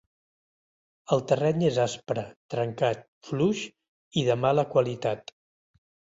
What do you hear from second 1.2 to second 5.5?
terreny és aspre, trencat, fluix i de mala qualitat.